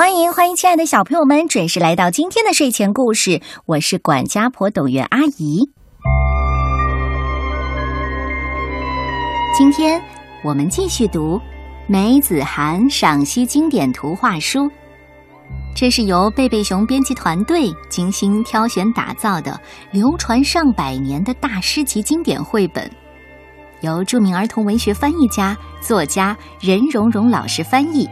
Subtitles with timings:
[0.00, 3.38] 欢迎欢迎，亲爱的小朋友们，准时来到今天的睡前故事。
[3.66, 5.60] 我是管家婆董媛阿姨。
[9.54, 10.02] 今天
[10.42, 11.38] 我们继续读
[11.86, 14.70] 梅子涵赏析经典图画书，
[15.76, 19.60] 这是由贝贝熊编辑团队精心挑选打造的，
[19.90, 22.90] 流传上百年的大师级经典绘本，
[23.82, 28.08] 由著名儿童文学翻译家、作家任溶溶老师翻译。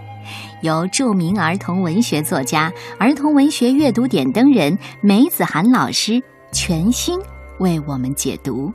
[0.63, 6.21] 由著名儿童文学作家、儿童文学阅读点灯人梅子涵老师
[6.53, 7.19] 全新
[7.59, 8.73] 为我们解读。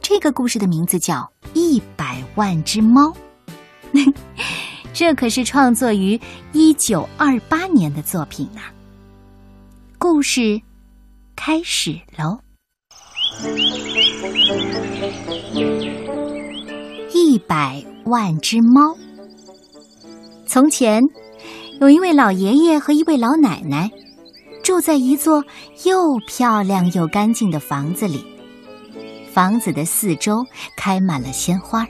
[0.00, 1.16] 这个故事的名字叫
[1.52, 3.12] 《一百万只猫》，
[4.92, 6.18] 这可是创作于
[6.52, 8.62] 一九二八年的作品呐。
[9.98, 10.60] 故事
[11.36, 12.40] 开始喽！
[17.12, 18.99] 一百万只猫。
[20.50, 21.00] 从前，
[21.80, 23.88] 有一位老爷爷和一位老奶奶，
[24.64, 25.44] 住在一座
[25.84, 28.26] 又漂亮又干净的房子里。
[29.32, 30.44] 房子的四周
[30.76, 31.86] 开满了鲜花，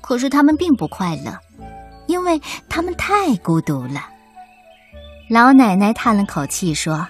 [0.00, 1.38] 可是他们并不快乐，
[2.06, 4.08] 因为他们太孤独了。
[5.28, 7.06] 老奶奶叹了口气说：“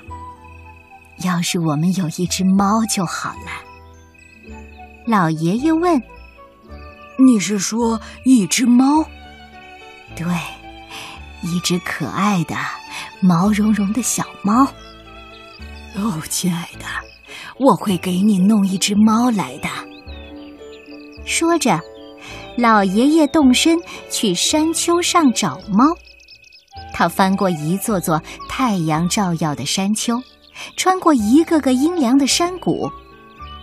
[1.24, 4.50] 要是我们有一只猫就好了。”
[5.06, 6.02] 老爷爷问
[7.24, 9.04] ：“你是说一只猫？”
[10.20, 10.28] 对，
[11.42, 12.54] 一只可爱的
[13.22, 14.64] 毛茸茸的小猫。
[15.96, 16.84] 哦，亲爱的，
[17.58, 19.68] 我会给你弄一只猫来的。
[21.24, 21.80] 说着，
[22.58, 23.78] 老爷爷动身
[24.10, 25.86] 去山丘上找猫。
[26.92, 30.22] 他翻过一座座太阳照耀的山丘，
[30.76, 32.91] 穿过一个个阴凉的山谷。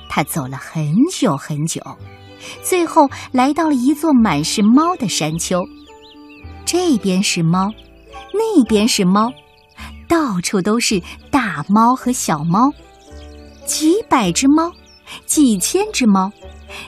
[0.10, 1.80] 他走了很久很久，
[2.64, 5.62] 最后来到了一座满是猫的山丘。
[6.68, 7.74] 这边是猫，
[8.34, 9.32] 那边是猫，
[10.06, 11.02] 到处都是
[11.32, 12.70] 大猫和小猫，
[13.66, 14.70] 几百只猫，
[15.26, 16.30] 几千只猫，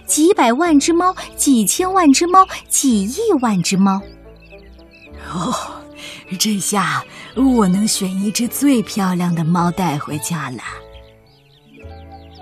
[0.05, 4.01] 几百万只猫，几千万只猫，几亿万只猫。
[5.33, 5.55] 哦，
[6.37, 7.01] 这下
[7.35, 10.61] 我能选一只最漂亮的猫带回家了。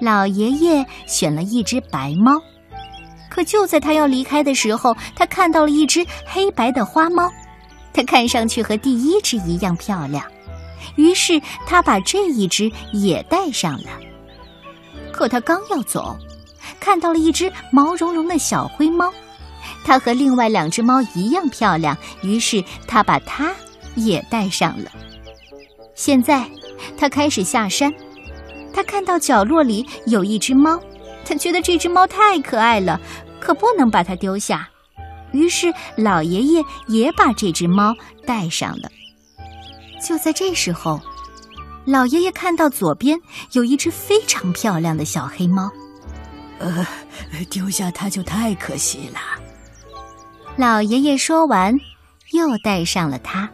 [0.01, 2.41] 老爷爷选了一只白猫。
[3.37, 7.31] 可就在他要离开的时候，他看到了一只黑白的花猫，
[7.93, 10.25] 它看上去和第一只一样漂亮，
[10.95, 13.89] 于是他把这一只也带上了。
[15.11, 16.17] 可他刚要走，
[16.79, 19.13] 看到了一只毛茸茸的小灰猫，
[19.85, 23.53] 它和另外两只猫一样漂亮，于是他把它
[23.93, 24.89] 也带上了。
[25.93, 26.43] 现在
[26.97, 27.93] 他开始下山，
[28.73, 30.79] 他看到角落里有一只猫，
[31.23, 32.99] 他觉得这只猫太可爱了。
[33.47, 34.67] 可不能把它丢下，
[35.31, 38.91] 于是老爷爷也把这只猫带上了。
[40.05, 40.99] 就在这时候，
[41.85, 43.17] 老爷爷看到左边
[43.53, 45.71] 有一只非常漂亮的小黑猫，
[46.59, 46.85] 呃，
[47.49, 49.19] 丢下它就太可惜了。
[50.57, 51.73] 老爷爷说完，
[52.33, 53.49] 又带上了它。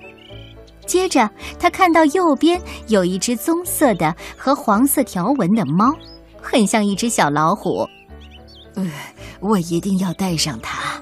[0.88, 1.30] 接着，
[1.60, 5.96] 他看到右边有一只棕色的和黄色条纹的猫，
[6.42, 7.88] 很像一只小老虎。
[8.76, 8.92] 呃，
[9.40, 11.02] 我一定要带上它。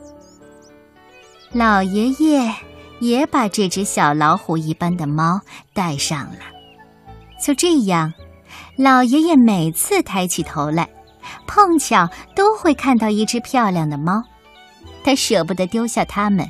[1.51, 2.53] 老爷爷
[2.99, 5.41] 也把这只小老虎一般的猫
[5.73, 6.39] 带上了。
[7.43, 8.13] 就这样，
[8.77, 10.89] 老爷爷每次抬起头来，
[11.47, 14.23] 碰巧都会看到一只漂亮的猫。
[15.03, 16.47] 他舍不得丢下它们，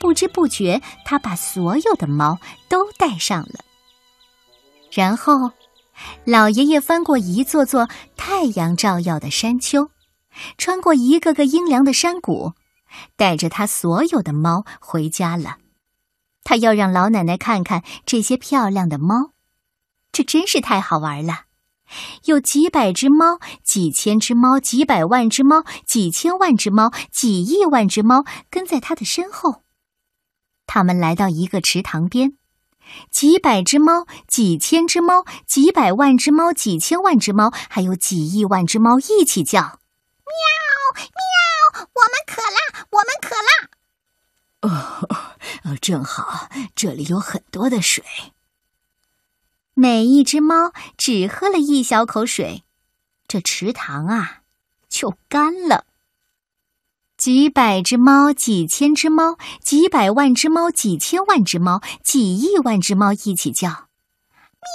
[0.00, 3.60] 不知不觉，他把所有的猫都带上了。
[4.90, 5.50] 然后，
[6.24, 9.90] 老爷爷翻过一座座太阳照耀的山丘。
[10.56, 12.52] 穿过一个个阴凉的山谷，
[13.16, 15.58] 带着他所有的猫回家了。
[16.44, 19.32] 他要让老奶奶看看这些漂亮的猫，
[20.10, 21.44] 这真是太好玩了。
[22.24, 29.62] 有几百只猫，几千只猫，几百万只猫，几千万只猫，几亿万只猫跟在他的身后。
[30.66, 32.32] 他们来到一个池塘边，
[33.10, 39.60] 几百只猫，几千只猫，几百万只猫，几千万只猫，还有几亿万只猫一起叫。
[39.60, 40.32] 喵
[40.96, 43.68] 喵，我们渴了，我们渴了。
[45.64, 48.04] 哦，正好，这里有很多的水。
[49.74, 52.64] 每一只猫只喝了一小口水，
[53.26, 54.42] 这池塘啊
[54.88, 55.86] 就干了。
[57.16, 64.68] 几百只猫，几千只猫，几百万只猫，几千万只猫，几亿万只猫一起叫：喵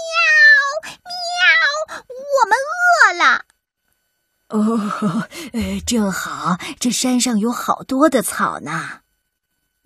[1.04, 2.04] 喵，
[2.38, 3.46] 我们饿了。
[4.50, 5.28] 哦，
[5.86, 9.02] 正好，这山上有好多的草呢。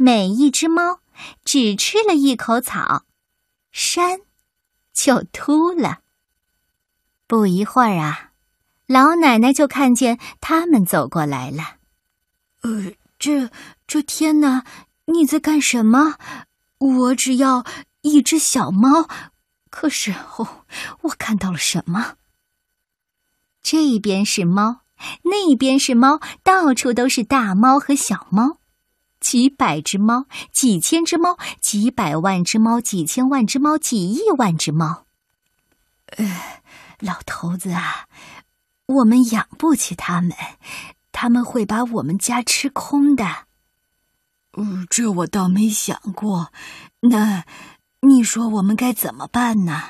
[0.03, 0.99] 每一只猫
[1.45, 3.05] 只吃了一口草，
[3.71, 4.21] 山
[4.91, 5.99] 就秃了。
[7.27, 8.31] 不一会儿啊，
[8.87, 11.75] 老奶奶就看见他们走过来了。
[12.63, 13.51] 呃，这
[13.85, 14.65] 这天哪，
[15.05, 16.15] 你在干什么？
[16.79, 17.63] 我只要
[18.01, 19.07] 一只小猫，
[19.69, 20.65] 可是哦，
[21.01, 22.15] 我看到了什么？
[23.61, 24.81] 这边是猫，
[25.25, 28.57] 那边是猫，到处都是大猫和小猫，
[29.21, 35.05] 几百只猫，几千只猫，几百万只猫，几千万只猫，几亿万只猫。
[36.17, 36.59] 呃。
[37.01, 38.07] 老头子啊，
[38.85, 40.31] 我们养不起他们，
[41.11, 43.47] 他们会把我们家吃空的。
[44.53, 46.53] 嗯，这我倒没想过。
[46.99, 47.43] 那
[48.01, 49.81] 你说我们该怎么办呢？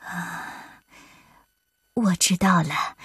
[0.00, 0.80] 啊，
[1.92, 2.96] 我知道了，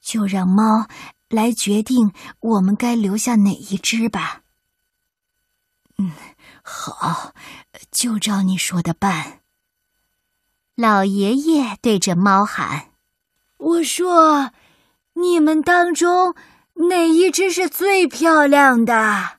[0.00, 0.88] 就让猫
[1.34, 4.42] 来决定我们该留下哪一只吧。
[5.98, 6.12] 嗯，
[6.62, 7.34] 好，
[7.90, 9.40] 就照你说的办。
[10.76, 12.90] 老爷爷对着猫喊
[13.58, 14.52] ：“我说，
[15.14, 16.34] 你们当中
[16.74, 19.38] 哪一只是最漂亮的？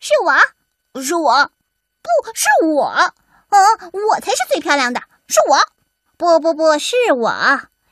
[0.00, 1.50] 是我，是我，
[2.02, 3.14] 不是我，
[3.50, 5.58] 嗯，我才是最漂亮的，是我，
[6.16, 7.30] 不不不是我，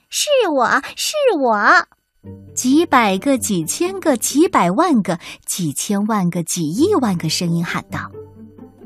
[0.09, 1.87] 是我是我。”
[2.55, 8.11] 几百个、几千个、几百万个、几千万个、几亿万个声音喊道：“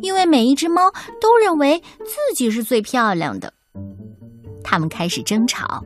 [0.00, 3.52] 因为每一只猫都认为自己是最漂亮的。”
[4.62, 5.84] 他们开始争吵，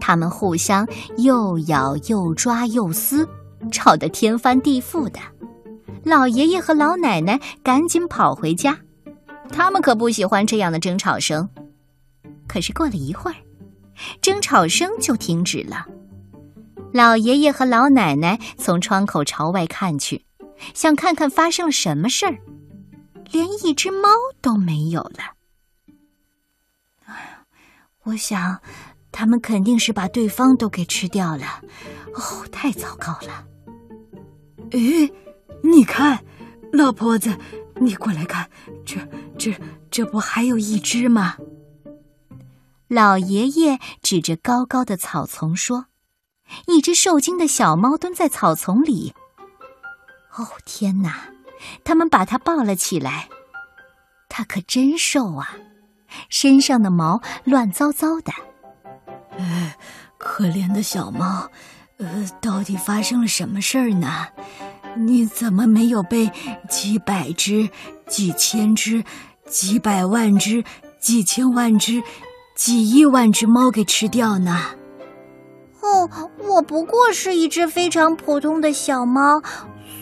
[0.00, 0.86] 他们互相
[1.16, 3.26] 又咬又抓又撕，
[3.72, 5.18] 吵得天翻地覆的。
[6.04, 8.78] 老爷爷和老奶奶赶紧跑回家，
[9.50, 11.48] 他们可不喜欢这样的争吵声。
[12.46, 13.36] 可是过了一会儿，
[14.20, 15.86] 争吵声就停止了。
[16.92, 20.24] 老爷爷和老奶奶从窗口朝外看去，
[20.74, 22.36] 想看看发生了什么事儿，
[23.30, 24.08] 连一只猫
[24.40, 25.34] 都没有了。
[28.04, 28.60] 我想，
[29.12, 31.60] 他们肯定是把对方都给吃掉了。
[32.14, 33.46] 哦，太糟糕了！
[34.72, 35.12] 诶，
[35.62, 36.24] 你看，
[36.72, 37.36] 老婆子，
[37.80, 38.48] 你过来看，
[38.84, 38.96] 这、
[39.38, 39.54] 这、
[39.90, 41.36] 这不还有一只吗？
[42.88, 45.86] 老爷爷指着高高的草丛说
[46.66, 49.14] ：“一只受惊的小猫蹲在草丛里。”
[50.36, 51.28] 哦，天哪！
[51.84, 53.28] 他们把它抱了起来，
[54.28, 55.56] 它可真瘦啊！
[56.28, 58.32] 身上的毛乱糟糟的，
[59.36, 59.74] 呃，
[60.16, 61.50] 可怜的小猫，
[61.98, 64.26] 呃，到底发生了什么事儿呢？
[64.96, 66.30] 你怎么没有被
[66.68, 67.68] 几百只、
[68.08, 69.04] 几千只、
[69.46, 70.64] 几百万只、
[70.98, 72.02] 几千万只、
[72.56, 74.74] 几亿万只猫给吃掉呢？
[75.82, 76.08] 哦，
[76.46, 79.42] 我不过是一只非常普通的小猫，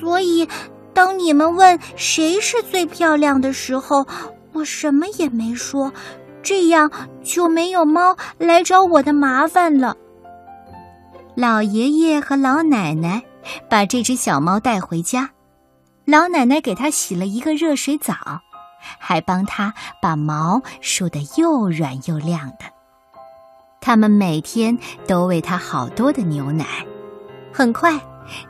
[0.01, 0.49] 所以
[0.93, 4.07] 当你们问谁是最漂亮的时候。
[4.55, 5.93] 我什么也没说，
[6.43, 6.91] 这样
[7.23, 9.95] 就没有猫来找我的麻烦了。
[11.37, 13.23] 老爷爷和老奶奶
[13.69, 15.31] 把这只小猫带回家，
[16.07, 18.15] 老奶奶给它洗了一个热水澡，
[18.99, 19.73] 还帮它
[20.03, 22.78] 把毛梳得又软又亮的。
[23.89, 26.87] 他们每天都喂它好多的牛奶，
[27.51, 27.99] 很快，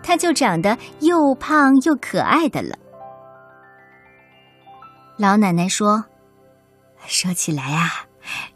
[0.02, 2.76] 它就长得又胖又可爱的了。
[5.16, 6.04] 老奶奶说
[7.06, 7.88] ：“说起来啊，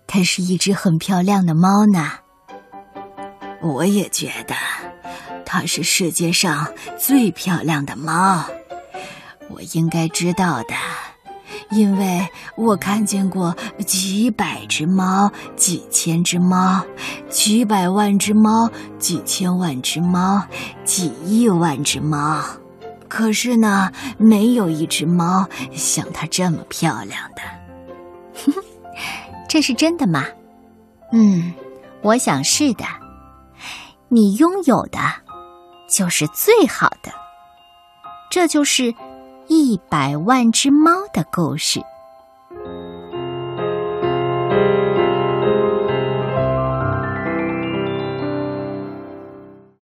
[0.08, 2.10] 它是一只很漂亮的猫呢。
[3.60, 4.56] 我也觉得，
[5.46, 6.66] 它是世界上
[6.98, 8.44] 最漂亮的猫。
[9.50, 10.74] 我应该知道的，
[11.72, 16.84] 因为我看见过几百只猫、几千只猫、
[17.28, 20.42] 几百万只猫、几千万只猫、
[20.84, 22.42] 几亿万只猫。”
[23.08, 28.52] 可是呢，没有一只猫像它这么漂亮的。
[29.48, 30.24] 这是真的吗？
[31.12, 31.52] 嗯，
[32.00, 32.84] 我想是的。
[34.08, 34.98] 你拥有的，
[35.90, 37.12] 就是最好的。
[38.30, 38.94] 这就是
[39.48, 41.80] 一百万只猫的故事。